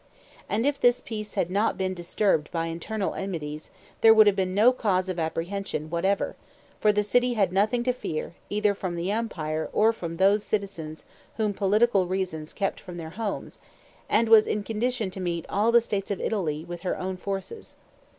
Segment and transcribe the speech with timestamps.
[0.49, 3.69] And if this peace had not been disturbed by internal enmities
[4.01, 6.35] there would have been no cause of apprehension whatever,
[6.79, 11.05] for the city had nothing to fear either from the empire or from those citizens
[11.37, 13.59] whom political reasons kept from their homes,
[14.09, 17.75] and was in condition to meet all the states of Italy with her own forces.